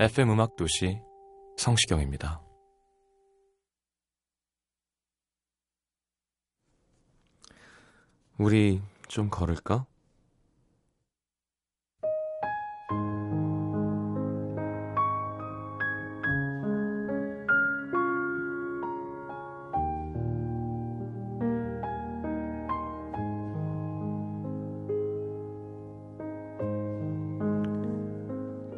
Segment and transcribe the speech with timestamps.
[0.00, 0.98] FM 음악 도시
[1.58, 2.40] 성시경입니다.
[8.38, 9.84] 우리 좀 걸을까?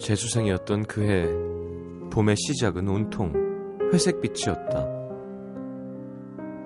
[0.03, 1.27] 재수생이었던 그해
[2.11, 3.33] 봄의 시작은 온통
[3.93, 4.87] 회색빛이었다.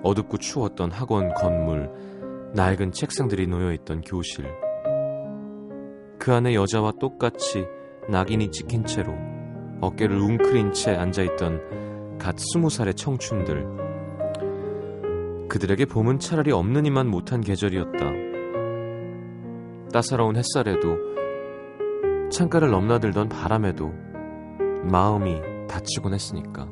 [0.03, 1.89] 어둡고 추웠던 학원 건물,
[2.53, 4.45] 낡은 책상들이 놓여있던 교실.
[6.17, 7.65] 그 안에 여자와 똑같이
[8.09, 9.13] 낙인이 찍힌 채로
[9.81, 13.87] 어깨를 웅크린 채 앉아있던 갓 스무 살의 청춘들.
[15.47, 17.99] 그들에게 봄은 차라리 없는 이만 못한 계절이었다.
[19.93, 21.16] 따사로운 햇살에도
[22.29, 23.91] 창가를 넘나들던 바람에도
[24.83, 26.67] 마음이 다치곤 했으니까.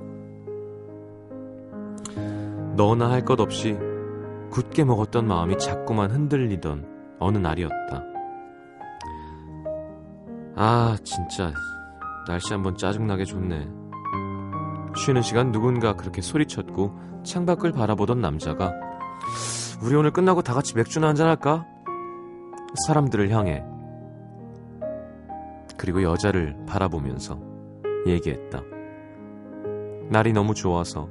[2.76, 3.78] 너나 할 것 없이
[4.52, 8.04] 굳게 먹었던 마음이 자꾸만 흔들리던 어느 날이었다.
[10.58, 11.54] 아, 진짜
[12.28, 13.68] 날씨 한번 짜증나게 좋네.
[14.98, 16.94] 쉬는 시간 누군가 그렇게 소리쳤고
[17.24, 18.74] 창밖을 바라보던 남자가
[19.84, 21.66] 우리 오늘 끝나고 다 같이 맥주나 한잔 할까?
[22.88, 23.64] 사람들을 향해
[25.78, 27.40] 그리고 여자를 바라보면서
[28.08, 28.62] 얘기했다.
[30.10, 31.10] 날이 너무 좋아서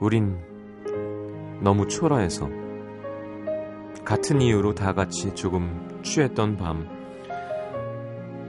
[0.00, 0.38] 우린
[1.60, 2.48] 너무 초라해서
[4.04, 6.88] 같은 이유로 다 같이 조금 취했던 밤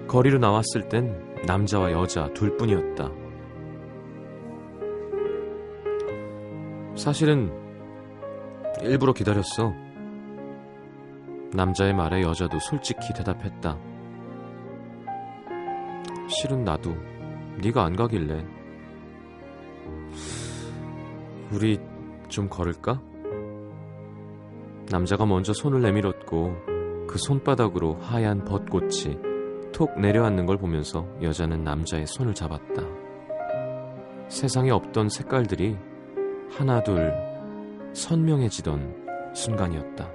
[0.08, 3.12] 거리로 나왔을 땐 남자와 여자 둘 뿐이었다.
[6.96, 7.52] 사실은
[8.82, 9.74] 일부러 기다렸어.
[11.54, 13.78] 남자의 말에 여자도 솔직히 대답했다.
[16.28, 16.96] 실은 나도
[17.62, 18.46] 네가 안 가길래
[21.52, 21.80] 우리
[22.28, 23.02] 좀 걸을까?
[24.92, 29.18] 남자가 먼저 손을 내밀었고 그 손바닥으로 하얀 벚꽃이
[29.72, 32.82] 톡 내려앉는 걸 보면서 여자는 남자의 손을 잡았다.
[34.28, 35.78] 세상에 없던 색깔들이
[36.50, 37.14] 하나둘
[37.94, 40.15] 선명해지던 순간이었다.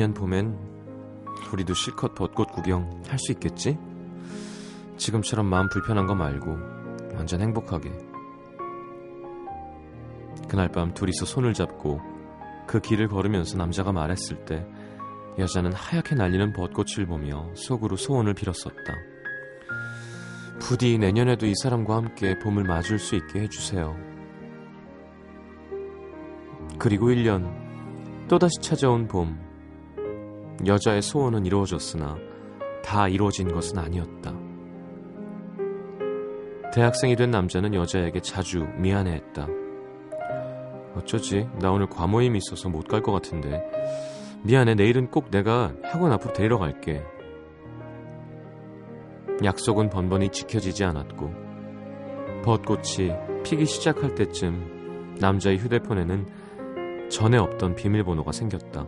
[0.00, 0.56] 내년 봄엔
[1.52, 3.76] 우리도 실컷 벚꽃 구경 할 수 있겠지?
[4.96, 6.56] 지금처럼 마음 불편한 거 말고
[7.16, 7.92] 완전 행복하게.
[10.48, 12.00] 그날 밤 둘이서 손을 잡고
[12.66, 14.66] 그 길을 걸으면서 남자가 말했을 때
[15.38, 18.94] 여자는 하얗게 날리는 벚꽃을 보며 속으로 소원을 빌었었다.
[20.60, 23.94] 부디 내년에도 이 사람과 함께 봄을 맞을 수 있게 해주세요.
[26.78, 27.52] 그리고 1년
[28.28, 29.49] 또다시 찾아온 봄.
[30.66, 32.16] 여자의 소원은 이루어졌으나
[32.84, 34.34] 다 이루어진 것은 아니었다.
[36.72, 39.46] 대학생이 된 남자는 여자에게 자주 미안해했다.
[40.96, 41.48] 어쩌지?
[41.60, 43.62] 나 오늘 과모임이 있어서 못 갈 것 같은데.
[44.44, 44.74] 미안해.
[44.74, 47.02] 내일은 꼭 내가 학원 앞으로 데리러 갈게.
[49.42, 51.30] 약속은 번번이 지켜지지 않았고,
[52.44, 53.10] 벚꽃이
[53.44, 58.86] 피기 시작할 때쯤 남자의 휴대폰에는 전에 없던 비밀번호가 생겼다.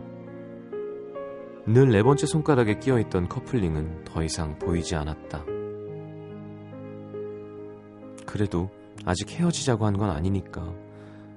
[1.65, 5.45] 늘 네 번째 손가락에 끼어 있던 커플링은 더 이상 보이지 않았다.
[8.25, 8.69] 그래도
[9.05, 10.73] 아직 헤어지자고 한 건 아니니까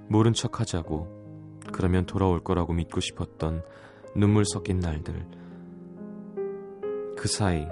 [0.09, 3.63] 모른 척 하자고 그러면 돌아올 거라고 믿고 싶었던
[4.15, 5.27] 눈물 섞인 날들.
[7.17, 7.67] 그 사이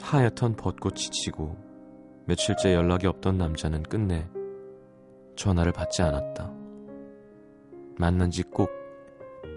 [0.00, 1.56] 하얗던 벚꽃이 지고
[2.26, 4.28] 며칠째 연락이 없던 남자는 끝내
[5.36, 6.52] 전화를 받지 않았다.
[7.98, 8.70] 만난 지 꼭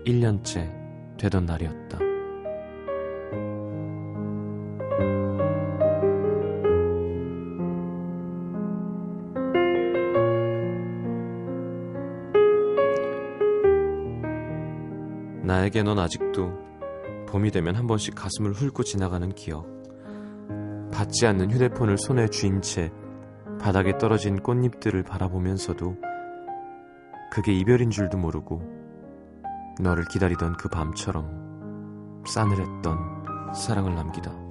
[0.05, 2.08] 1년째 되던 날이었다.
[15.59, 16.53] 나에게 넌 아직도
[17.27, 19.67] 봄이 되면 한 번씩 가슴을 훑고 지나가는 기억.
[20.89, 22.91] 받지 않는 휴대폰을 손에 쥔 채
[23.59, 25.97] 바닥에 떨어진 꽃잎들을 바라보면서도
[27.31, 28.61] 그게 이별인 줄도 모르고
[29.81, 34.48] 너를 기다리던 그 밤처럼 싸늘했던 사랑을 남기다.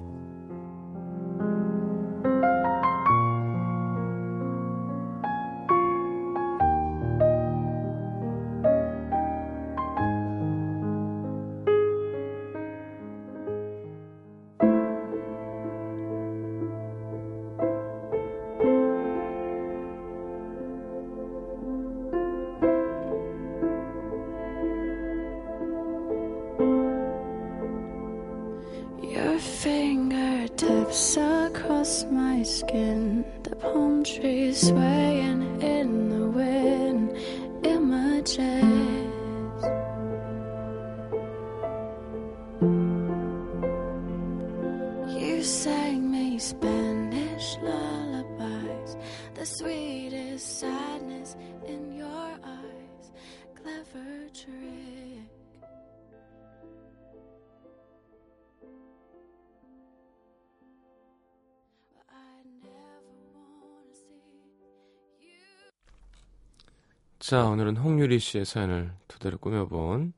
[67.29, 70.13] 자, 오늘은 홍유리 씨의 사연을 토대로 꾸며본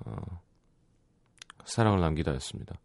[0.00, 0.42] 어,
[1.64, 2.78] 사랑을 남기다였습니다.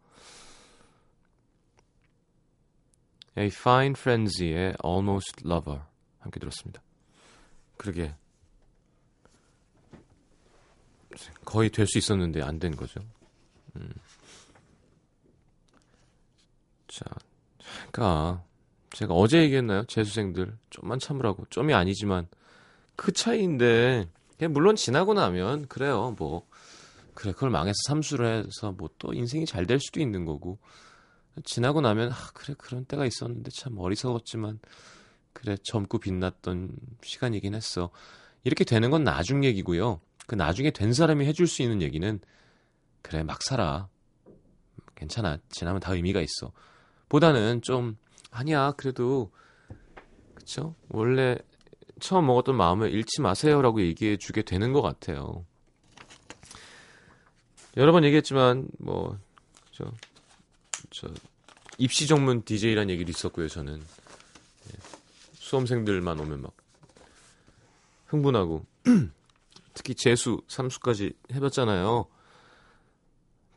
[3.36, 5.82] A Fine Frenzy의 Almost Lover
[6.18, 6.82] 함께 들었습니다.
[7.76, 8.14] 그러게
[11.44, 13.00] 거의 될 수 있었는데 안 된 거죠.
[13.76, 13.92] 음.
[16.86, 17.04] 자,
[17.92, 18.42] 그러니까
[18.92, 19.84] 제가 어제 얘기했나요?
[19.84, 21.44] 재수생들 좀만 참으라고.
[21.50, 22.28] 좀이 아니지만
[22.98, 24.08] 그 차이인데
[24.50, 26.46] 물론 지나고 나면 그래요 뭐.
[27.14, 30.58] 그래 그걸 망해서 삼수를 해서 뭐 또 인생이 잘 될 수도 있는 거고.
[31.44, 34.58] 지나고 나면 아 그래 그런 때가 있었는데 참 어리석었지만
[35.32, 36.72] 그래 젊고 빛났던
[37.02, 37.90] 시간이긴 했어.
[38.42, 40.00] 이렇게 되는 건 나중 얘기고요.
[40.26, 42.18] 그 나중에 된 사람이 해줄 수 있는 얘기는
[43.02, 43.88] 그래 막 살아.
[44.96, 45.38] 괜찮아.
[45.50, 46.52] 지나면 다 의미가 있어.
[47.08, 47.96] 보다는 좀
[48.32, 48.72] 아니야.
[48.72, 49.30] 그래도
[50.34, 50.74] 그쵸?
[50.88, 51.36] 원래
[52.00, 55.44] 처음 먹었던 마음을 잃지 마세요라고 얘기해 주게 되는 것 같아요.
[57.76, 59.18] 여러 번 얘기했지만 뭐
[59.72, 59.92] 저
[60.90, 61.08] 저
[61.78, 63.48] 입시 전문 DJ란 얘기도 있었고요.
[63.48, 64.78] 저는 예,
[65.34, 66.56] 수험생들만 오면 막
[68.06, 68.66] 흥분하고
[69.74, 72.06] 특히 재수, 삼수까지 해봤잖아요.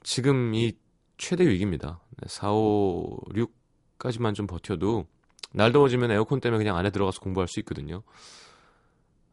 [0.04, 0.74] 지금 이
[1.18, 2.00] 최대 위기입니다.
[2.28, 5.08] 4, 5, 6까지만 좀 버텨도
[5.54, 8.04] 날 더워지면 에어컨 때문에 그냥 안에 들어가서 공부할 수 있거든요.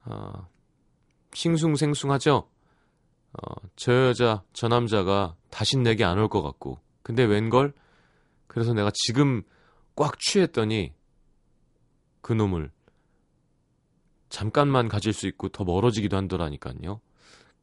[0.04, 0.46] 아,
[1.34, 2.48] 싱숭생숭하죠?
[3.32, 6.78] 어, 저 여자, 저 남자가 다신 내게 안 올 것 같고.
[7.02, 7.72] 근데 웬걸?
[8.46, 9.42] 그래서 내가 지금
[9.94, 10.92] 꽉 취했더니
[12.22, 12.70] 그 놈을
[14.30, 17.00] 잠깐만 가질 수 있고 더 멀어지기도 한더라니까요.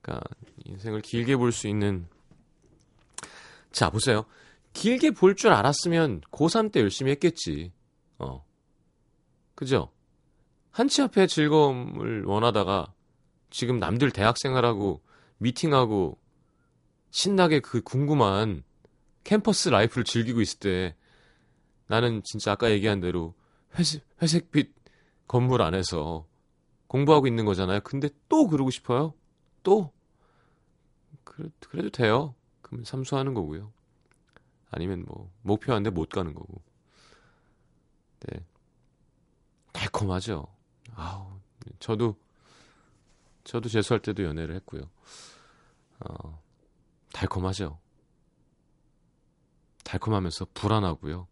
[0.01, 0.23] 그러니까
[0.65, 2.07] 인생을 길게 볼 수 있는
[3.71, 4.25] 자 보세요.
[4.73, 7.71] 길게 볼 줄 알았으면 고3 때 열심히 했겠지.
[8.19, 8.44] 어.
[9.55, 9.91] 그죠?
[10.71, 12.93] 한치 앞에 즐거움을 원하다가
[13.49, 15.01] 지금 남들 대학 생활하고
[15.37, 16.19] 미팅하고
[17.11, 18.63] 신나게 그 궁금한
[19.23, 20.95] 캠퍼스 라이프를 즐기고 있을 때
[21.87, 23.33] 나는 진짜 아까 얘기한 대로
[23.77, 24.73] 회색, 회색빛
[25.27, 26.27] 건물 안에서
[26.87, 27.79] 공부하고 있는 거잖아요.
[27.81, 29.13] 근데 또 그러고 싶어요?
[29.63, 29.91] 또?
[31.23, 32.35] 그래, 그래도 돼요.
[32.61, 33.71] 그러면 삼수하는 거고요.
[34.69, 36.61] 아니면 뭐 목표한데 못 가는 거고.
[38.21, 38.45] 네.
[39.75, 40.47] 달콤하죠.
[40.95, 41.27] 아우,
[41.79, 42.17] 저도
[43.43, 44.89] 저도 재수할 때도 연애를 했고요.
[45.99, 46.41] 어,
[47.11, 47.77] 달콤하죠.
[49.83, 51.27] 달콤하면서 불안하고요.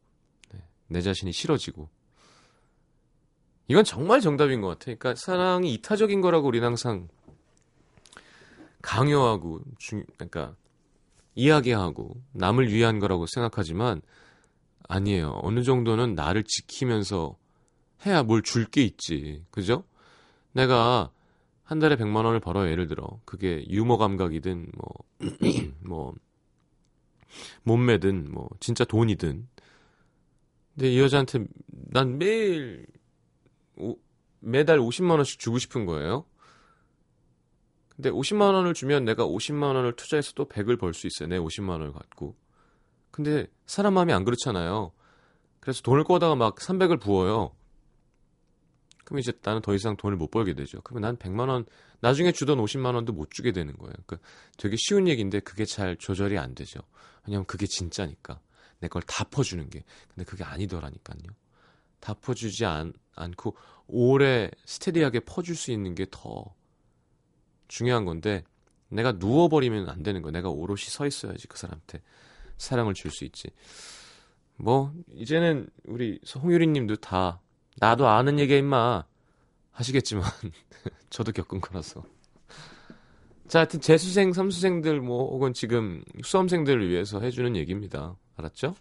[0.51, 1.89] 네, 내 자신이 싫어지고.
[3.69, 4.97] 이건 정말 정답인 것 같아요.
[4.99, 7.07] 그러니까 사랑이 이타적인 거라고 우리는 항상
[8.81, 10.55] 강요하고 중, 그러니까
[11.33, 14.01] 이야기하고 남을 위한 거라고 생각하지만
[14.89, 15.39] 아니에요.
[15.41, 17.37] 어느 정도는 나를 지키면서
[18.05, 19.43] 해야 뭘 줄 게 있지.
[19.51, 19.83] 그죠?
[20.53, 21.11] 내가
[21.63, 22.69] 한 달에 100만 원을 벌어요.
[22.69, 23.19] 예를 들어.
[23.25, 24.89] 그게 유머 감각이든 뭐,
[25.81, 26.13] 뭐,
[27.63, 29.47] 몸매든 뭐, 진짜 돈이든.
[30.75, 32.85] 근데 이 여자한테 난 매일
[33.77, 33.97] 오,
[34.39, 36.25] 매달 50만 원씩 주고 싶은 거예요.
[37.95, 41.29] 근데 50만 원을 주면 내가 50만 원을 투자해서 또 100을 벌 수 있어요.
[41.29, 42.35] 내 50만 원을 갖고.
[43.11, 44.91] 근데 사람 마음이 안 그렇잖아요.
[45.59, 47.51] 그래서 돈을 꿔다가 막 300을 부어요.
[49.03, 50.81] 그럼 이제 나는 더 이상 돈을 못 벌게 되죠.
[50.81, 51.65] 그러면 난 100만 원,
[51.99, 53.93] 나중에 주던 50만 원도 못 주게 되는 거예요.
[54.05, 54.17] 그러니까
[54.57, 56.79] 되게 쉬운 얘기인데 그게 잘 조절이 안 되죠.
[57.25, 58.39] 왜냐면 그게 진짜니까.
[58.79, 59.83] 내 걸 다 퍼주는 게.
[60.13, 61.19] 근데 그게 아니더라니까요.
[61.99, 63.55] 다 퍼주지 않, 않고
[63.87, 66.53] 오래 스테디하게 퍼줄 수 있는 게 더
[67.69, 68.43] 중요한 건데
[68.89, 70.31] 내가 누워버리면 안 되는 거야.
[70.31, 72.01] 내가 오롯이 서 있어야지 그 사람한테
[72.57, 73.49] 사랑을 줄 수 있지.
[74.55, 77.41] 뭐 이제는 우리 홍유리 님도 다
[77.77, 79.05] 나도 아는 얘기야 임마.
[79.71, 80.23] 하시겠지만
[81.09, 82.03] 저도 겪은 거라서.
[83.47, 88.15] 자 하여튼 재수생 삼수생들 뭐 혹은 지금 수험생들을 위해서 해주는 얘기입니다.
[88.35, 88.75] 알았죠?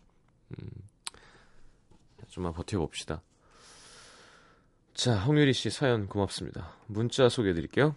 [0.50, 0.68] 음,
[2.28, 3.22] 좀만 버텨봅시다.
[4.94, 6.75] 자 홍유리 씨 사연 고맙습니다.
[6.87, 7.96] 문자 소개해 드릴게요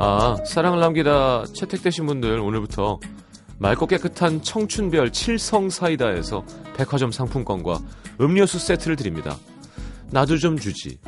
[0.00, 3.00] 아, 사랑을 남기다 채택되신 분들 오늘부터
[3.58, 6.44] 맑고 깨끗한 청춘별 칠성 사이다에서
[6.76, 7.80] 백화점 상품권과
[8.20, 9.36] 음료수 세트를 드립니다.
[10.10, 10.98] 나도 좀 주지.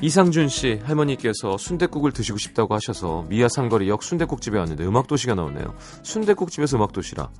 [0.00, 5.74] 이상준 씨 할머니께서 순대국을 드시고 싶다고 하셔서 미아 상거리역 순대국집에 왔는데 음악 도시가 나오네요.
[6.02, 7.30] 순대국집에서 음악 도시라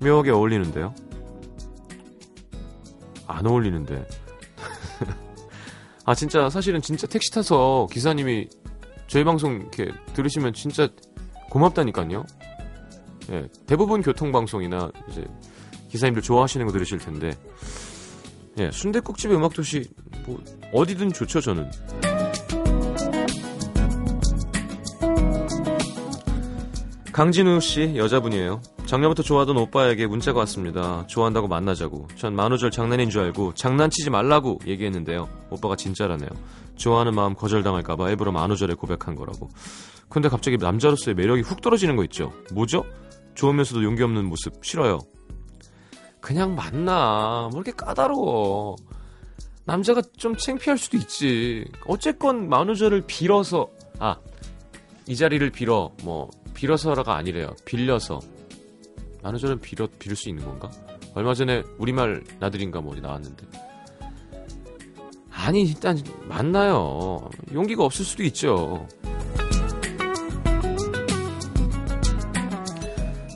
[0.00, 0.94] 묘하게 어울리는데요.
[3.26, 4.06] 안 어울리는데.
[6.04, 8.48] 아 진짜 사실은 진짜 택시 타서 기사님이
[9.06, 10.88] 저희 방송 이렇게 들으시면 진짜
[11.50, 12.24] 고맙다니까요.
[13.30, 15.24] 예, 대부분 교통 방송이나 이제
[15.90, 17.30] 기사님들 좋아하시는 거 들으실 텐데
[18.58, 19.84] 예, 순대국집의 음악 도시
[20.26, 20.42] 뭐
[20.72, 21.70] 어디든 좋죠 저는.
[27.12, 28.62] 강진우 씨 여자분이에요.
[28.92, 31.06] 작년부터 좋아하던 오빠에게 문자가 왔습니다.
[31.06, 32.08] 좋아한다고 만나자고.
[32.14, 35.30] 전 만우절 장난인 줄 알고 장난치지 말라고 얘기했는데요.
[35.48, 36.28] 오빠가 진짜라네요.
[36.76, 39.48] 좋아하는 마음 거절당할까봐 일부러 만우절에 고백한 거라고.
[40.10, 42.34] 근데 갑자기 남자로서의 매력이 훅 떨어지는 거 있죠.
[42.52, 42.84] 뭐죠?
[43.34, 44.98] 좋으면서도 용기 없는 모습 싫어요.
[46.20, 47.48] 그냥 만나.
[47.50, 48.76] 뭐 이렇게 까다로워.
[49.64, 51.64] 남자가 좀 창피할 수도 있지.
[51.86, 54.16] 어쨌건 만우절을 빌어서 아
[55.08, 57.48] 이 자리를 빌어 뭐 빌어서라가 아니래요.
[57.64, 58.20] 빌려서
[59.22, 60.70] 만우절은 빌어 빌을 수 있는 건가?
[61.14, 63.46] 얼마 전에 우리말 나들인가 뭐 어디 나왔는데
[65.30, 65.98] 아니 일단
[66.28, 67.28] 만나요.
[67.52, 68.86] 용기가 없을 수도 있죠.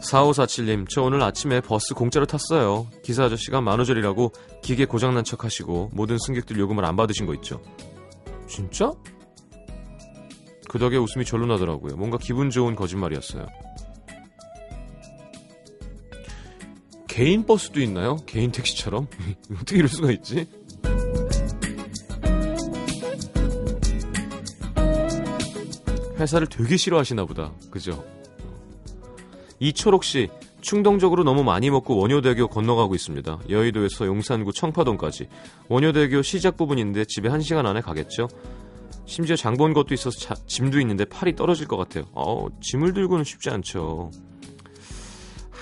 [0.07, 2.87] 4547님, 저 오늘 아침에 버스 공짜로 탔어요.
[3.03, 7.61] 기사 아저씨가 만우절이라고 기계 고장난 척 하시고 모든 승객들 요금을 안 받으신 거 있죠.
[8.47, 8.93] 진짜?
[10.69, 11.97] 그 덕에 웃음이 절로 나더라고요.
[11.97, 13.47] 뭔가 기분 좋은 거짓말이었어요.
[17.17, 18.19] 개인 버스도 있나요?
[18.27, 19.07] 개인 택시처럼?
[19.55, 20.47] 어떻게 이럴 수가 있지?
[26.19, 27.55] 회사를 되게 싫어하시나 보다.
[27.71, 28.05] 그죠?
[29.61, 30.29] 이초록 씨,
[30.61, 33.41] 충동적으로 너무 많이 먹고 원효대교 건너가고 있습니다.
[33.49, 35.29] 여의도에서 용산구 청파동까지.
[35.71, 38.29] 원효대교 시작 부분인데 집에 1시간 안에 가겠죠?
[39.07, 42.05] 심지어 장본 것도 있어서 자, 짐도 있는데 팔이 떨어질 것 같아요.
[42.13, 44.11] 어, 짐을 들고는 쉽지 않죠.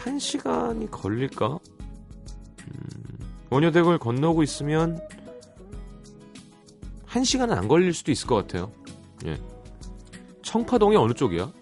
[0.04, 1.46] 1시간이 걸릴까?
[1.48, 3.18] 음,
[3.50, 5.00] 원효대교를 건너고 있으면
[7.06, 8.72] 1시간은 안 걸릴 수도 있을 것 같아요.
[9.24, 9.38] 예.
[10.42, 11.52] 청파동이 어느 쪽이야?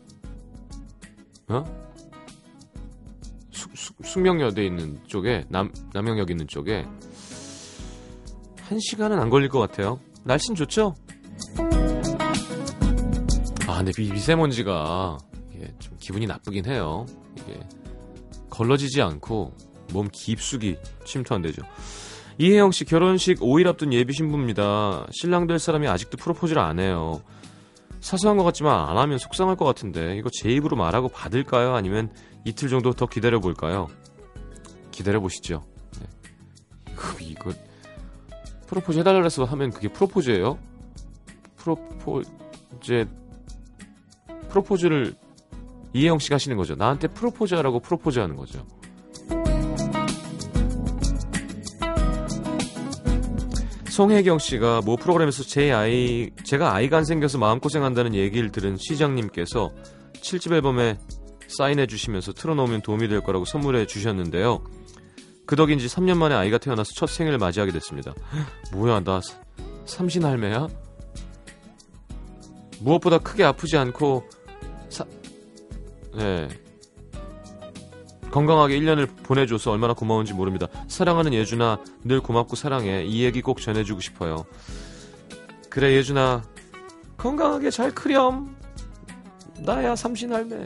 [1.49, 1.83] 어?
[4.03, 6.87] 숙명여대 있는 쪽에 남 남영역 있는 쪽에
[8.63, 10.01] 한 시간은 안 걸릴 것 같아요.
[10.25, 10.95] 날씨는 좋죠?
[13.69, 15.19] 아 근데 미, 미세먼지가
[15.55, 17.07] 이게 좀 기분이 나쁘긴 해요.
[17.37, 17.61] 이게
[18.53, 19.53] 걸러지지 않고
[19.93, 21.63] 몸 깊숙이 침투한대죠.
[22.39, 25.07] 이혜영 씨 결혼식 5일 앞둔 예비 신부입니다.
[25.11, 27.23] 신랑 될 사람이 아직도 프로포즈를 안 해요.
[28.01, 31.75] 사소한 것 같지만 안 하면 속상할 것 같은데 이거 제 입으로 말하고 받을까요?
[31.75, 32.13] 아니면
[32.45, 33.89] 이틀 정도 더 기다려 볼까요?
[34.91, 35.65] 기다려 보시죠.
[36.01, 36.07] 네.
[37.21, 37.53] 이거
[38.67, 40.59] 프로포즈 해달라 해서 하면 그게 프로포즈예요?
[41.57, 43.07] 프로포즈
[44.51, 45.15] 프로포즈를
[45.95, 46.75] 이혜영 씨가 하시는 거죠.
[46.75, 48.67] 나한테 프로포즈하라고 프로포즈하는 거죠.
[53.93, 59.71] 송혜경 씨가 모 프로그램에서 제 아이 제가 아이가 안 생겨서 마음고생한다는 얘기를 들은 시장님께서
[60.15, 60.99] 7집 앨범에
[61.47, 64.65] 사인해 주시면서 틀어놓으면 도움이 될 거라고 선물해 주셨는데요.
[65.45, 68.15] 그 덕인지 3년 만에 아이가 태어나서 첫 생일을 맞이하게 됐습니다.
[68.73, 69.21] 뭐야, 나
[69.85, 70.69] 삼신 할매야?
[72.81, 74.25] 무엇보다 크게 아프지 않고
[74.89, 75.05] 사...
[76.15, 76.49] 네.
[78.31, 80.67] 건강하게 1년을 보내줘서 얼마나 고마운지 모릅니다.
[80.89, 83.05] 사랑하는 예준아, 늘 고맙고 사랑해.
[83.05, 84.47] 이 얘기 꼭 전해주고 싶어요.
[85.69, 86.43] 그래, 예준아.
[87.19, 88.57] 건강하게 잘 크렴.
[89.65, 90.65] 나야 삼신 할매.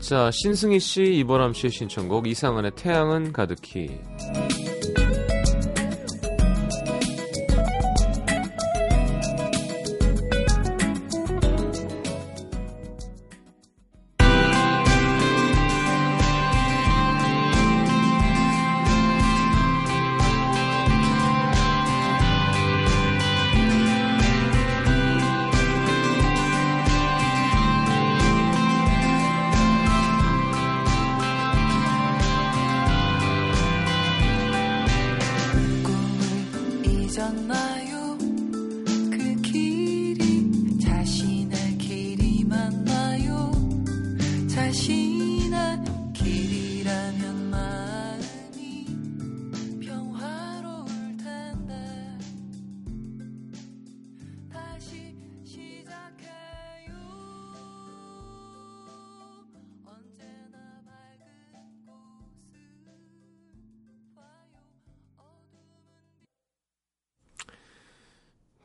[0.00, 4.00] 자, 신승희 씨, 이보람 씨의 신청곡 이상한의 태양은 가득히.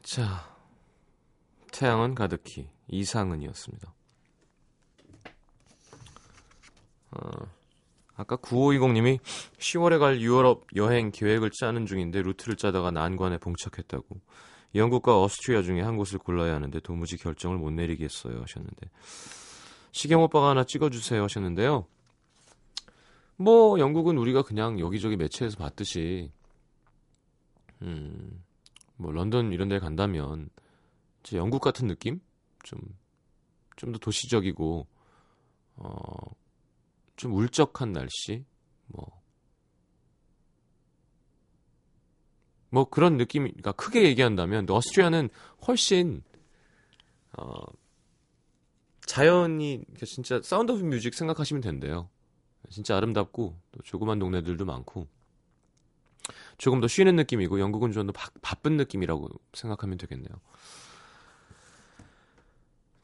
[0.07, 0.55] 자,
[1.73, 3.93] 태양은 가득히 이상은이었습니다.
[7.11, 7.19] 어,
[8.15, 9.19] 아까 9520님이
[9.57, 14.21] 10월에 갈 유럽 여행 계획을 짜는 중인데 루트를 짜다가 난관에 봉착했다고.
[14.75, 18.89] 영국과 오스트리아 중에 한 곳을 골라야 하는데 도무지 결정을 못 내리겠어요 하셨는데
[19.91, 21.85] 시경 오빠가 하나 찍어주세요 하셨는데요.
[23.35, 26.31] 뭐 영국은 우리가 그냥 여기저기 매체에서 봤듯이
[27.81, 28.46] 음,
[28.97, 30.49] 뭐 런던 이런 데 간다면
[31.23, 32.19] 이제 영국 같은 느낌?
[32.63, 32.79] 좀
[33.77, 34.87] 좀 더 도시적이고
[35.77, 36.37] 어
[37.17, 38.45] 좀 울적한 날씨
[38.87, 39.21] 뭐뭐
[42.69, 45.29] 뭐 그런 느낌이 그러니까 크게 얘기한다면 오스트리아는
[45.67, 46.23] 훨씬
[47.37, 47.53] 어
[49.05, 52.09] 자연이 진짜 Sound of Music 생각하시면 된대요.
[52.69, 55.07] 진짜 아름답고 또 조그만 동네들도 많고
[56.57, 60.29] 조금 더 쉬는 느낌이고 영국은 좀 더 바쁜 느낌이라고 생각하면 되겠네요.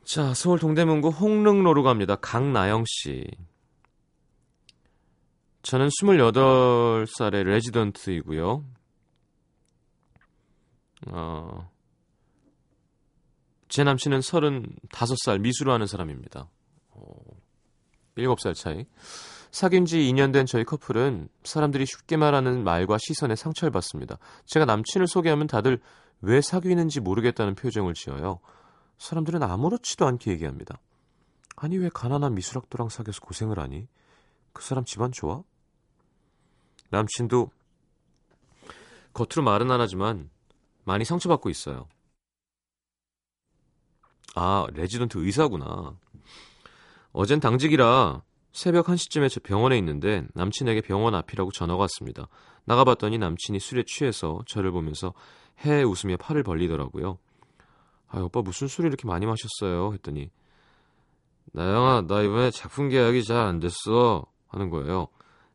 [0.04, 2.16] 자, 서울 동대문구 홍릉로로 갑니다.
[2.16, 3.26] 강나영 씨.
[5.62, 8.66] 저는 28살의 레지던트이고요.
[11.08, 11.72] 어,
[13.70, 16.50] 제 남친은 35살 미술을 하는 사람입니다.
[16.92, 17.16] 어,
[18.18, 18.86] 7살 차이.
[19.54, 24.18] 사귄 지 2년 된 저희 커플은 사람들이 쉽게 말하는 말과 시선에 상처를 받습니다.
[24.48, 25.80] 제가 남친을 소개하면 다들
[26.22, 28.40] 왜 사귀는지 모르겠다는 표정을 지어요.
[28.98, 30.80] 사람들은 아무렇지도 않게 얘기합니다.
[31.56, 33.88] 아니 왜 가난한 미술학도랑 사귀어서 고생을 하니?
[34.54, 35.44] 그 사람 집안 좋아?
[36.90, 37.52] 남친도
[39.14, 40.32] 겉으로 말은 안 하지만
[40.84, 41.88] 많이 상처받고 있어요.
[44.34, 45.96] 아, 레지던트 의사구나.
[47.12, 52.28] 어젠 당직이라 새벽 1시쯤에 저 병원에 있는데 남친에게 병원 앞이라고 전화가 왔습니다.
[52.66, 55.14] 나가봤더니 남친이 술에 취해서 저를 보면서
[55.66, 57.18] 해 웃으며 팔을 벌리더라고요.
[58.08, 59.92] 아, 오빠 무슨 술을 이렇게 많이 마셨어요?
[59.94, 60.30] 했더니
[61.52, 64.26] 나영아, 나 이번에 작품 계약이 잘 안 됐어.
[64.48, 65.08] 하는 거예요.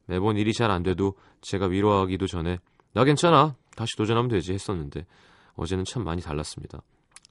[0.07, 2.59] 매번 일이 잘 안 돼도 제가 위로하기도 전에
[2.93, 3.55] 나 괜찮아.
[3.77, 5.07] 다시 도전하면 되지 했었는데
[5.55, 6.83] 어제는 참 많이 달랐습니다.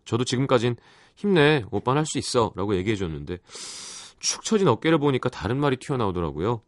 [0.06, 0.78] 저도 지금까진
[1.16, 1.66] 힘내.
[1.72, 2.54] 오빠는 할 수 있어.
[2.56, 3.40] 라고 얘기해 줬는데
[4.20, 6.62] 축 처진 어깨를 보니까 다른 말이 튀어나오더라고요.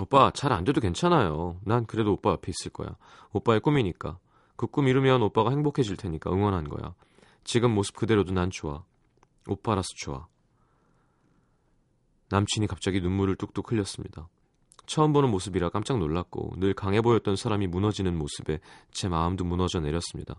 [0.00, 1.60] 오빠 잘 안 돼도 괜찮아요.
[1.64, 2.96] 난 그래도 오빠 옆에 있을 거야.
[3.32, 4.18] 오빠의 꿈이니까.
[4.56, 6.94] 그 꿈 이루면 오빠가 행복해질 테니까 응원한 거야.
[7.44, 8.84] 지금 모습 그대로도 난 좋아.
[9.48, 10.26] 오빠라서 좋아.
[12.30, 14.28] 남친이 갑자기 눈물을 뚝뚝 흘렸습니다.
[14.86, 20.36] 처음 보는 모습이라 깜짝 놀랐고 늘 강해 보였던 사람이 무너지는 모습에 제 마음도 무너져 내렸습니다.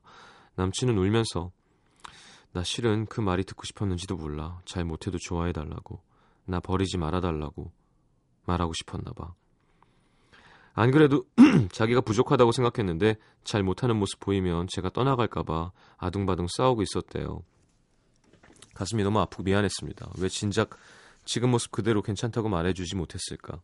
[0.55, 1.51] 남친은 울면서
[2.53, 4.61] 나 실은 그 말이 듣고 싶었는지도 몰라.
[4.65, 6.01] 잘 못해도 좋아해달라고.
[6.45, 7.71] 나 버리지 말아달라고.
[8.45, 9.33] 말하고 싶었나 봐.
[10.75, 11.25] 안 그래도
[11.71, 17.43] 자기가 부족하다고 생각했는데 잘 못하는 모습 보이면 제가 떠나갈까봐 아둥바둥 싸우고 있었대요.
[18.75, 20.11] 가슴이 너무 아프고 미안했습니다.
[20.19, 20.71] 왜 진작
[21.25, 23.61] 지금 모습 그대로 괜찮다고 말해주지 못했을까?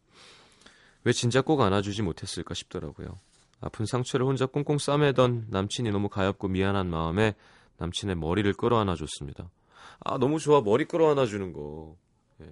[1.03, 3.19] 왜 진작 꼭 안아주지 못했을까 싶더라고요.
[3.61, 7.35] 아픈 상처를 혼자 꽁꽁 싸매던 남친이 너무 가엽고 미안한 마음에
[7.79, 9.49] 남친의 머리를 끌어안아 줬습니다.
[10.01, 10.61] 아, 너무 좋아.
[10.61, 11.97] 머리 끌어안아 주는 거.
[12.41, 12.45] 예.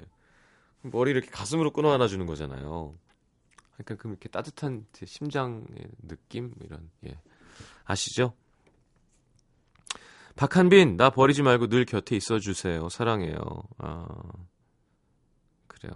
[0.82, 2.98] 머리 이렇게 가슴으로 끊어 안아 주는 거잖아요.
[3.74, 5.68] 그러니까 그 이렇게 따뜻한 심장의
[6.08, 7.20] 느낌 뭐 이런 예
[7.86, 8.34] 아시죠?
[10.36, 13.38] 박한빈 나 버리지 말고 늘 곁에 있어 주세요 사랑해요.
[13.78, 14.08] 아
[15.68, 15.94] 그래요.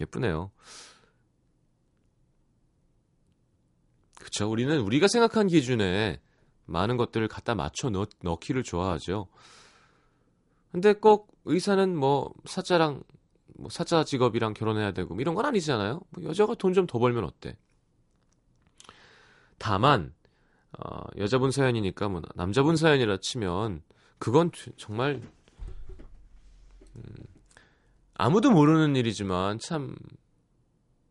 [0.00, 0.50] 예쁘네요.
[4.18, 6.20] 그쵸 우리는 우리가 생각한 기준에
[6.66, 9.28] 많은 것들을 갖다 맞춰 넣, 넣기를 좋아하죠.
[10.72, 13.02] 근데 꼭 의사는 뭐 사자랑
[13.56, 16.00] 뭐 사자 직업이랑 결혼해야 되고 뭐 이런 건 아니잖아요.
[16.10, 17.56] 뭐 여자가 돈 좀 더 벌면 어때?
[19.58, 20.12] 다만
[20.78, 23.82] 어, 여자분 사연이니까 뭐 남자분 사연이라 치면
[24.18, 25.22] 그건 정말
[26.96, 27.02] 음,
[28.14, 29.94] 아무도 모르는 일이지만 참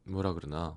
[0.03, 0.75] 뭐라 그러나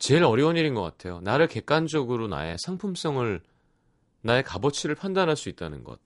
[0.00, 1.20] 제일 어려운 일인 것 같아요.
[1.20, 3.40] 나를 객관적으로 나의 상품성을
[4.22, 6.00] 나의 값어치를 판단할 수 있다는 것.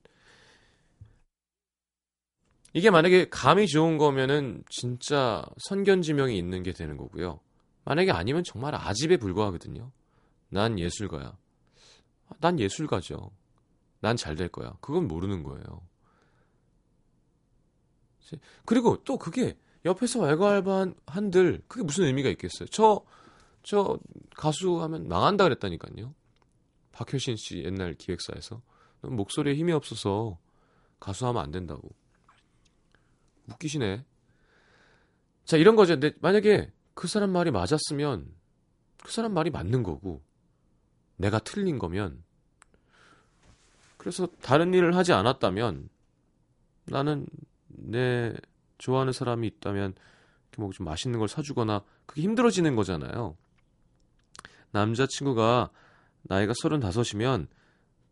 [2.72, 7.38] 이게 만약에 감이 좋은 거면은 진짜 선견지명이 있는 게 되는 거고요.
[7.84, 9.92] 만약에 아니면 정말 아집에 불과하거든요.
[10.48, 11.36] 난 예술가야.
[12.40, 13.30] 난 예술가죠.
[14.00, 14.76] 난 잘 될 거야.
[14.80, 15.64] 그건 모르는 거예요.
[18.64, 22.68] 그리고 또 그게 옆에서 왈가왈부한 한들 그게 무슨 의미가 있겠어요.
[22.68, 23.04] 저,
[23.64, 23.98] 저
[24.36, 26.14] 가수 하면 망한다 그랬다니까요.
[26.92, 28.62] 박효신 씨 옛날 기획사에서.
[29.00, 30.38] 목소리에 힘이 없어서
[31.00, 31.90] 가수 하면 안 된다고.
[33.50, 34.04] 웃기시네.
[35.44, 35.94] 자, 이런 거죠.
[35.94, 38.32] 근데 만약에 그 사람 말이 맞았으면
[39.02, 40.22] 그 사람 말이 맞는 거고
[41.16, 42.22] 내가 틀린 거면
[43.96, 45.88] 그래서 다른 일을 하지 않았다면
[46.86, 47.26] 나는
[47.68, 48.34] 내
[48.78, 49.94] 좋아하는 사람이 있다면
[50.56, 53.36] 뭐좀 맛있는 걸 사주거나 그게 힘들어지는 거잖아요.
[54.74, 55.70] 남자친구가
[56.22, 57.48] 나이가 서른다섯이면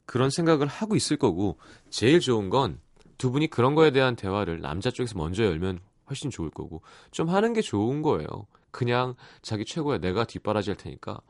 [0.07, 1.59] 그런 생각을 하고 있을 거고
[1.90, 2.81] 제일 좋은 건
[3.22, 5.79] 두 분이 그런 거에 대한 대화를 남자 쪽에서 먼저 열면
[6.11, 8.27] 훨씬 좋을 거고 좀 하는 게 좋은 거예요.
[8.72, 11.20] 그냥 자기 최고야 내가 뒷바라지 할 테니까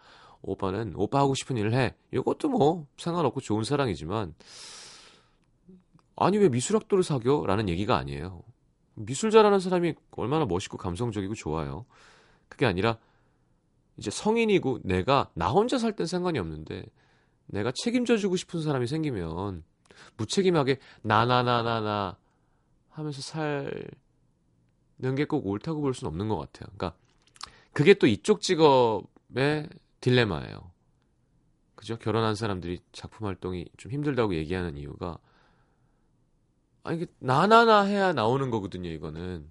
[0.40, 1.94] 오빠는 오빠 하고 싶은 일을 해.
[2.10, 4.34] 이것도 뭐 상관없고 좋은 사랑이지만
[6.16, 7.44] 아니 왜 미술학도를 사겨?
[7.46, 8.42] 라는 얘기가 아니에요.
[8.94, 11.84] 미술 잘하는 사람이 얼마나 멋있고 감성적이고 좋아요.
[12.48, 12.96] 그게 아니라
[13.96, 16.84] 이제 성인이고 내가 나 혼자 살 땐 상관이 없는데
[17.46, 19.62] 내가 책임져 주고 싶은 사람이 생기면
[20.16, 22.16] 무책임하게 나나나나나
[22.90, 23.80] 하면서 살는
[25.16, 26.68] 게 꼭 옳다고 볼 수는 없는 것 같아요.
[26.76, 26.94] 그러니까
[27.72, 29.68] 그게 또 이쪽 직업의
[30.00, 30.72] 딜레마예요.
[31.74, 31.98] 그죠?
[31.98, 35.18] 결혼한 사람들이 작품 활동이 좀 힘들다고 얘기하는 이유가
[36.84, 38.88] 아니 이게 나나나 해야 나오는 거거든요.
[38.88, 39.50] 이거는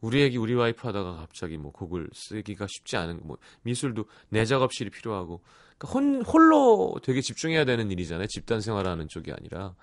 [0.00, 4.90] 우리 애기 우리 와이프 하다가 갑자기 뭐 곡을 쓰기가 쉽지 않은 뭐 미술도 내 작업실이
[4.90, 5.42] 필요하고
[5.78, 8.26] 그러니까 혼, 홀로 되게 집중해야 되는 일이잖아요.
[8.28, 9.74] 집단 생활하는 쪽이 아니라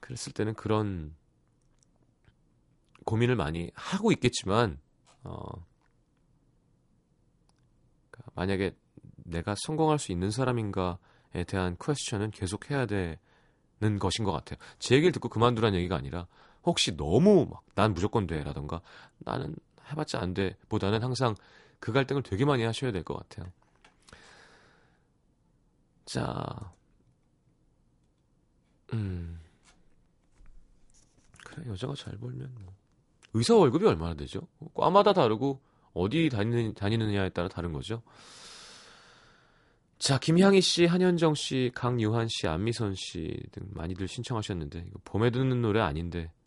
[0.00, 1.14] 그랬을 때는 그런
[3.04, 4.78] 고민을 많이 하고 있겠지만
[5.24, 5.66] 어
[8.10, 8.74] 그러니까 만약에
[9.24, 13.18] 내가 성공할 수 있는 사람인가에 대한 퀘스천은 계속 해야 되는
[13.98, 14.58] 것인 것 같아요.
[14.78, 16.26] 제 얘기를 듣고 그만두라는 얘기가 아니라
[16.64, 18.82] 혹시 너무 막 난 무조건 돼라던가
[19.18, 19.56] 나는
[19.90, 21.34] 해봤자 안 돼 보다는 항상
[21.80, 23.50] 그 갈등을 되게 많이 하셔야 될 것 같아요.
[26.04, 26.72] 자,
[28.92, 29.40] 음,
[31.44, 32.72] 그래 여자가 잘 벌면 뭐
[33.34, 34.40] 의사 월급이 얼마나 되죠?
[34.74, 35.60] 과마다 다르고
[35.94, 38.02] 어디 다니는, 다니느냐에 따라 다른 거죠.
[39.98, 45.62] 자, 김향희 씨, 한현정 씨, 강유한 씨, 안미선 씨 등 많이들 신청하셨는데 이거 봄에 듣는
[45.62, 46.41] 노래 아닌데 예.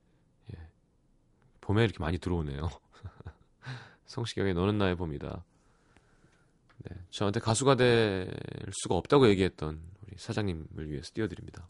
[1.66, 2.70] 봄에 이렇게 많이 들어오네요.
[4.06, 5.44] 성시경의 너는 나의 봄이다.
[6.78, 8.32] 네, 저한테 가수가 될
[8.72, 11.68] 수가 없다고 얘기했던 우리 사장님을 위해서 띄워드립니다.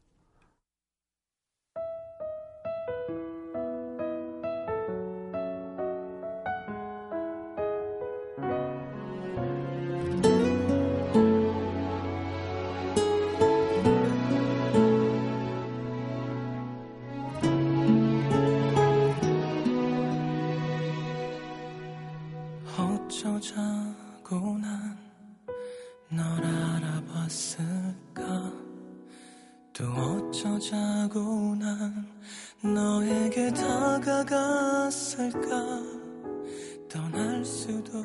[27.36, 28.54] 있을까?
[29.74, 32.08] 또 어쩌자고 난
[32.64, 34.70] 너에게 다가갔을까
[36.90, 38.02] 떠날 수도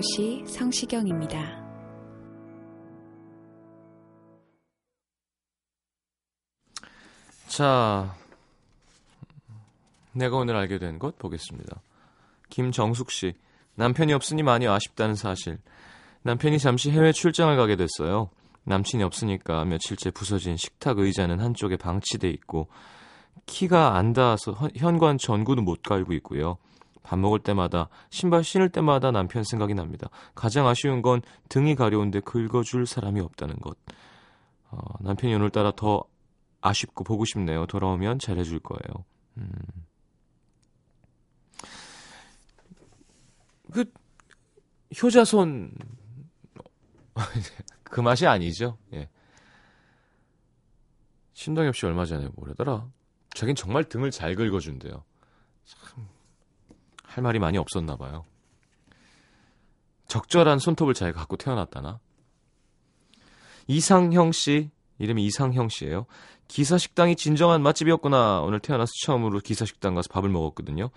[0.00, 1.62] 도시 성시경입니다.
[7.48, 8.16] 자,
[10.12, 11.82] 내가 오늘 알게 된 것 보겠습니다.
[12.48, 13.34] 김정숙 씨,
[13.74, 15.58] 남편이 없으니 많이 아쉽다는 사실.
[16.22, 18.30] 남편이 잠시 해외 출장을 가게 됐어요.
[18.64, 22.68] 남친이 없으니까 며칠째 부서진 식탁 의자는 한쪽에 방치돼 있고
[23.44, 26.56] 키가 안 닿아서 현관 전구도 못 갈고 있고요.
[27.02, 30.08] 밥 먹을 때마다 신발 신을 때마다 남편 생각이 납니다.
[30.34, 33.76] 가장 아쉬운 건 등이 가려운데 긁어줄 사람이 없다는 것.
[34.70, 36.04] 어, 남편이 오늘따라 더
[36.60, 37.66] 아쉽고 보고 싶네요.
[37.66, 39.04] 돌아오면 잘해줄 거예요.
[39.38, 39.50] 음.
[43.72, 43.84] 그
[45.00, 45.72] 효자손
[47.84, 48.78] 그 맛이 아니죠.
[48.92, 49.08] 예.
[51.32, 52.88] 신동엽 씨 얼마 전에 뭐라더라?
[53.34, 55.04] 자긴 정말 등을 잘 긁어준대요.
[55.64, 56.08] 참,
[57.10, 58.24] 할 말이 많이 없었나 봐요.
[60.06, 61.98] 적절한 손톱을 잘 갖고 태어났다나?
[63.66, 66.06] 이상형 씨, 이름이 이상형 씨예요.
[66.46, 68.42] 기사 식당이 진정한 맛집이었구나.
[68.42, 70.90] 오늘 태어나서 처음으로 기사 식당 가서 밥을 먹었거든요.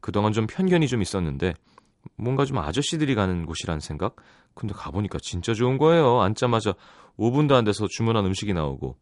[0.00, 1.54] 그동안 좀 편견이 좀 있었는데
[2.16, 4.16] 뭔가 좀 아저씨들이 가는 곳이라는 생각?
[4.54, 6.20] 근데 가보니까 진짜 좋은 거예요.
[6.20, 6.74] 앉자마자
[7.18, 8.96] 5분도 안 돼서 주문한 음식이 나오고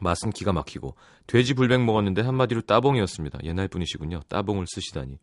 [0.00, 0.94] 맛은 기가 막히고
[1.26, 3.40] 돼지 불백 먹었는데 한마디로 따봉이었습니다.
[3.44, 4.20] 옛날 분이시군요.
[4.28, 5.18] 따봉을 쓰시다니.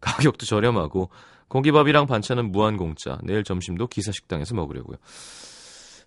[0.00, 1.10] 가격도 저렴하고
[1.48, 3.18] 고기밥이랑 반찬은 무한 공짜.
[3.22, 4.96] 내일 점심도 기사식당에서 먹으려고요.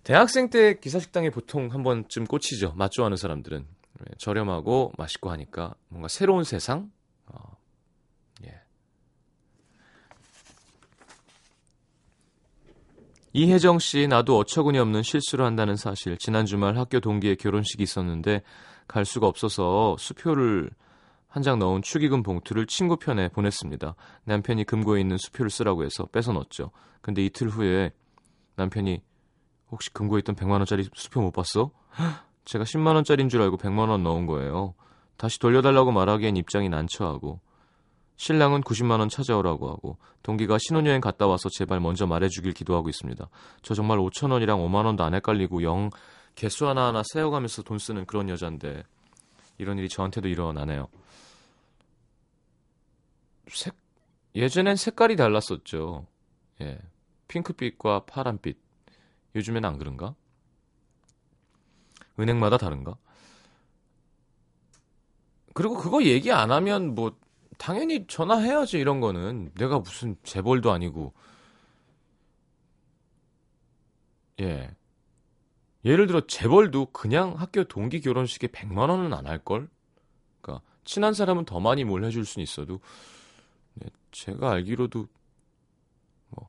[0.04, 2.74] 대학생 때 기사식당에 보통 한 번쯤 꽂히죠.
[2.76, 3.66] 맛 좋아하는 사람들은
[3.98, 6.90] 네, 저렴하고 맛있고 하니까 뭔가 새로운 세상.
[7.26, 7.56] 어,
[8.44, 8.60] 예.
[13.36, 16.16] 이혜정 씨, 나도 어처구니 없는 실수를 한다는 사실.
[16.16, 18.40] 지난 주말 학교 동기의 결혼식이 있었는데
[18.88, 20.70] 갈 수가 없어서 수표를
[21.28, 23.94] 한 장 넣은 축의금 봉투를 친구 편에 보냈습니다.
[24.24, 26.70] 남편이 금고에 있는 수표를 쓰라고 해서 뺏어 넣었죠.
[27.02, 27.90] 근데 이틀 후에
[28.54, 29.02] 남편이
[29.70, 31.72] 혹시 금고에 있던 100만 원짜리 수표 못 봤어?
[32.46, 34.72] 제가 10만 원짜리인 줄 알고 100만 원 넣은 거예요.
[35.18, 37.40] 다시 돌려달라고 말하기엔 입장이 난처하고
[38.16, 43.28] 신랑은 90만 원 찾아오라고 하고 동기가 신혼여행 갔다 와서 제발 먼저 말해주길 기도하고 있습니다.
[43.62, 45.90] 저 정말 5천 원이랑 5만 원도 안 헷갈리고 영
[46.34, 48.84] 개수 하나하나 세어가면서 돈 쓰는 그런 여잔데
[49.58, 50.88] 이런 일이 저한테도 일어나네요.
[53.48, 53.74] 색,
[54.34, 56.06] 예전엔 색깔이 달랐었죠.
[56.60, 56.78] 예.
[57.28, 58.58] 핑크빛과 파란빛.
[59.34, 60.14] 요즘엔 안 그런가?
[62.18, 62.96] 은행마다 다른가?
[65.54, 67.16] 그리고 그거 얘기 안 하면 뭐
[67.58, 69.52] 당연히 전화해야지 이런 거는.
[69.54, 71.12] 내가 무슨 재벌도 아니고.
[74.40, 74.70] 예.
[75.84, 79.68] 예를 들어 재벌도 그냥 학교 동기 결혼식에 100만 원은 안 할 걸?
[80.40, 82.80] 그러니까 친한 사람은 더 많이 뭘 해줄 수는 있어도.
[83.74, 85.06] 네, 제가 알기로도
[86.30, 86.48] 뭐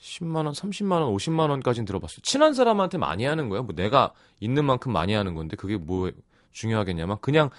[0.00, 2.20] 10만 원, 30만 원, 50만 원까지는 들어봤어요.
[2.22, 3.62] 친한 사람한테 많이 하는 거예요.
[3.64, 6.10] 뭐 내가 있는 만큼 많이 하는 건데 그게 뭐
[6.52, 7.50] 중요하겠냐면 그냥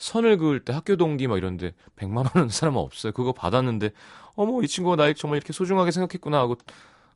[0.00, 3.12] 선을 그을 때 학교 동기 막 이런데 100만 원은 사람은 없어요.
[3.12, 3.90] 그거 받았는데
[4.34, 6.56] 어머 이 친구가 나를 정말 이렇게 소중하게 생각했구나 하고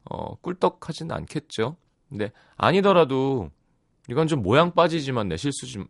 [0.05, 1.77] 어 꿀떡하지는 않겠죠.
[2.11, 3.51] 근데 아니더라도
[4.11, 5.83] 이건 좀 모양 빠지지만 내 실수지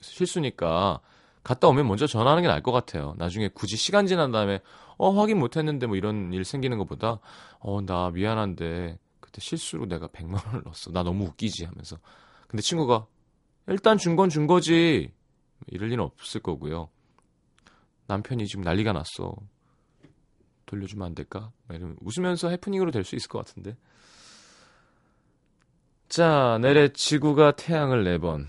[0.00, 1.00] 실수니까
[1.42, 3.14] 갔다 오면 먼저 전화하는 게 나을 것 같아요.
[3.18, 4.60] 나중에 굳이 시간 지난 다음에
[4.96, 7.20] 어 확인 못 했는데 뭐 이런 일 생기는 것보다
[7.60, 10.90] 어 나 미안한데 그때 실수로 내가 100만 원을 넣었어.
[10.92, 11.98] 나 너무 웃기지 하면서
[12.48, 13.06] 근데 친구가
[13.66, 15.12] 일단 준 건준 거지
[15.68, 16.88] 이럴 리는 없을 거고요.
[18.06, 19.34] 남편이 지금 난리가 났어.
[20.66, 21.52] 돌려주면 안 될까?
[21.70, 23.76] 이러면 웃으면서 해프닝으로 될 수 있을 것 같은데.
[26.08, 28.48] 자, 내래 지구가 태양을 네 번.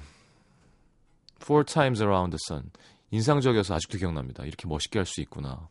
[1.42, 2.72] Four times around the sun.
[3.12, 4.44] 인상적이어서 아직도 기억납니다.
[4.46, 5.70] 이렇게 멋있게 할 수 있구나.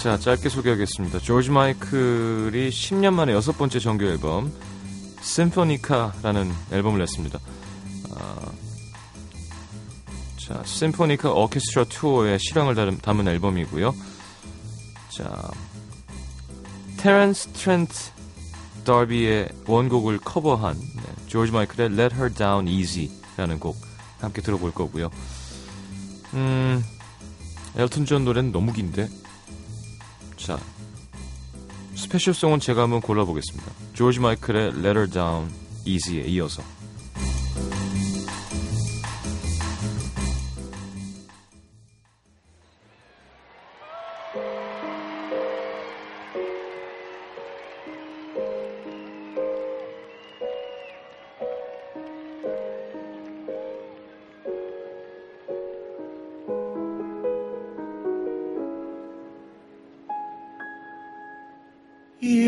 [0.00, 1.18] 자, 짧게 소개하겠습니다.
[1.18, 4.50] 조지 마이클이 10년 만에 여섯 번째 정규 앨범
[5.20, 7.38] 심포니카라는 앨범을 냈습니다.
[10.38, 13.94] 자, 심포니카 오케스트라 투어의 실황을 담은 앨범이고요.
[15.10, 15.50] 자,
[16.96, 17.94] 테렌스 트렌트
[18.84, 23.76] 더비의 원곡을 커버한 네, 조지 마이클의 Let Her Down Easy라는 곡
[24.18, 25.10] 함께 들어볼 거고요.
[26.32, 26.82] 음,
[27.76, 29.29] 엘튼 존 노래는 너무 긴데.
[30.50, 30.58] 자,
[31.94, 33.70] 스페셜송은 제가 한번 골라보겠습니다.
[33.92, 35.48] 조지 마이클의 Let Her Down
[35.84, 36.60] Easy에 이어서.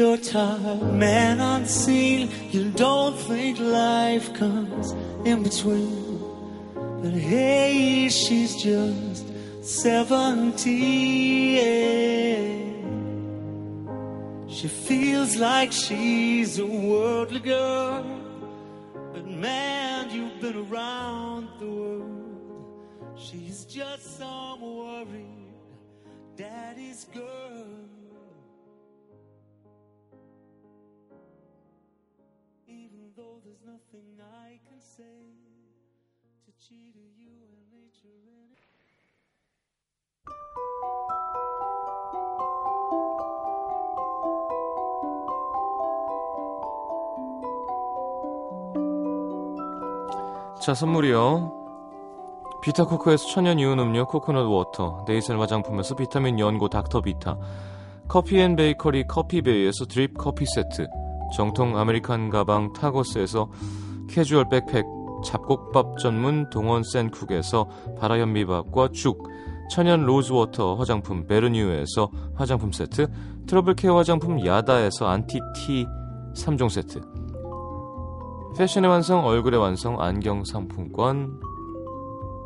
[0.02, 2.28] You're tired, man unseen.
[2.50, 4.90] You don't think life comes
[5.24, 6.18] in between.
[6.74, 9.24] But hey, she's just
[9.62, 10.72] seventeen.
[14.48, 18.04] She feels like she's a worldly girl.
[19.12, 23.14] But man, you've been around the world.
[23.16, 25.54] She's just some worried
[26.36, 27.71] daddy's girl.
[33.64, 35.02] Nothing I can say
[36.44, 38.08] to cheat you and nature
[38.50, 38.58] it.
[50.60, 51.60] 자, 선물이요.
[52.62, 57.36] 비타코코에서 천연 이온 음료 코코넛 워터, 네이셀 화장품에서 비타민 연고 닥터비타,
[58.06, 60.86] 커피앤베이커리 커피베이에서 드립 커피 세트,
[61.32, 63.48] 정통 아메리칸 가방 타거스에서
[64.08, 64.84] 캐주얼 백팩,
[65.24, 67.68] 잡곡밥 전문 동원 센쿡에서
[67.98, 69.28] 발아현미밥과 죽,
[69.70, 73.08] 천연 로즈워터 화장품 베르뉴에서 화장품 세트,
[73.46, 75.86] 트러블 케어 화장품 야다에서 안티티
[76.36, 77.00] 3종 세트,
[78.56, 81.40] 패션의 완성, 얼굴의 완성, 안경 상품권,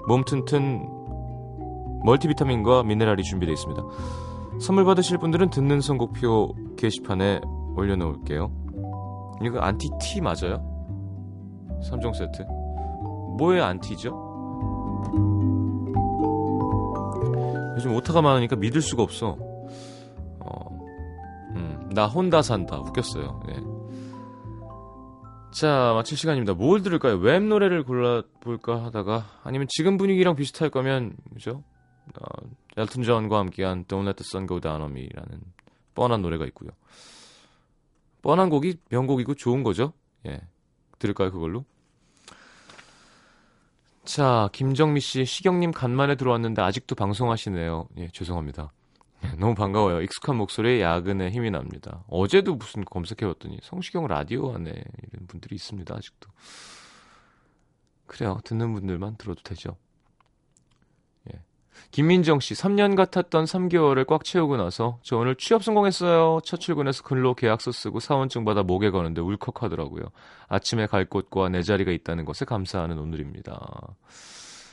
[0.07, 0.87] 몸 튼튼
[2.05, 3.83] 멀티비타민과 미네랄이 준비되어 있습니다.
[4.61, 7.41] 선물 받으실 분들은 듣는 선곡표 게시판에
[7.75, 8.66] 올려놓을게요.
[9.43, 10.65] 이거 안티티 맞아요?
[11.83, 12.43] 3종 세트.
[13.39, 14.27] 뭐의 안티죠?
[17.77, 19.37] 요즘 오타가 많으니까 믿을 수가 없어.
[20.41, 20.71] 어,
[21.55, 22.79] 음, 나 혼다 산다.
[22.81, 23.43] 웃겼어요.
[23.51, 23.77] 예.
[25.53, 26.55] 자, 마칠 시간입니다.
[26.55, 27.17] 뭘 들을까요?
[27.17, 31.63] 웹 노래를 골라볼까 하다가, 아니면 지금 분위기랑 비슷할 거면, 그죠?
[32.21, 32.47] 어,
[32.77, 35.41] 엘튼 존과 함께한 Don't Let the Sun Go Down on Me라는
[35.95, 36.71] 뻔한 노래가 있고요.
[38.27, 39.93] 뻔한 곡이 명곡이고 좋은 거죠.
[40.27, 40.41] 예.
[40.99, 41.65] 들을까요, 그걸로?
[44.05, 47.87] 자, 김정미 씨, 시경님 간만에 들어왔는데 아직도 방송하시네요.
[47.99, 48.73] 예, 죄송합니다.
[49.23, 50.03] 예, 너무 반가워요.
[50.03, 52.03] 익숙한 목소리에 야근에 힘이 납니다.
[52.09, 55.95] 어제도 무슨 검색해봤더니 성시경 라디오 안에 이런 분들이 있습니다.
[55.95, 56.29] 아직도.
[58.07, 58.41] 그래요.
[58.43, 59.77] 듣는 분들만 들어도 되죠.
[61.91, 66.41] 김민정 씨, 3년 같았던 3개월을 꽉 채우고 나서 저 오늘 취업 성공했어요.
[66.45, 70.05] 첫 출근해서 근로 계약서 쓰고 사원증 받아 목에 거는데 울컥하더라고요.
[70.49, 73.59] 아침에 갈 곳과 내 자리가 있다는 것에 감사하는 오늘입니다.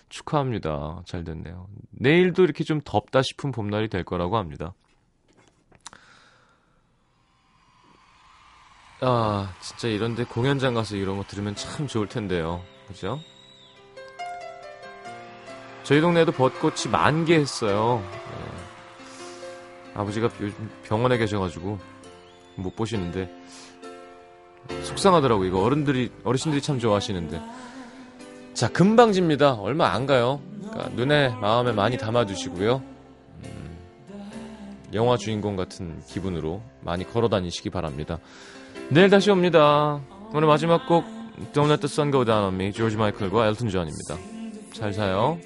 [0.09, 1.01] 축하합니다.
[1.05, 1.67] 잘 됐네요.
[1.91, 4.73] 내일도 이렇게 좀 덥다 싶은 봄날이 될 거라고 합니다.
[9.01, 12.61] 아, 진짜 이런데 공연장 가서 이런 거 들으면 참 좋을 텐데요.
[12.87, 13.19] 그죠?
[15.83, 18.01] 저희 동네에도 벚꽃이 만 개 했어요.
[18.11, 19.93] 네.
[19.95, 21.77] 아버지가 요즘 병원에 계셔가지고
[22.55, 23.29] 못 보시는데
[24.83, 27.41] 속상하더라고 이거 어른들이 어르신들이 참 좋아하시는데.
[28.53, 29.53] 자 금방 집니다.
[29.55, 30.39] 얼마 안 가요.
[30.61, 32.81] 그러니까 눈에 마음에 많이 담아두시고요.
[33.45, 33.77] 음,
[34.93, 38.19] 영화 주인공 같은 기분으로 많이 걸어 다니시기 바랍니다.
[38.89, 39.99] 내일 다시 옵니다.
[40.33, 41.03] 오늘 마지막 곡
[41.53, 44.15] Don't Let the Sun Go Down on Me 조지 마이클과 엘튼 존입니다.
[44.73, 45.37] 잘 사요